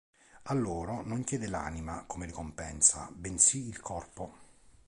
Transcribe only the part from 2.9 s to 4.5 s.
bensì il corpo.